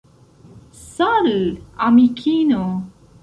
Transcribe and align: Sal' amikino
Sal' 0.93 1.45
amikino 1.85 2.61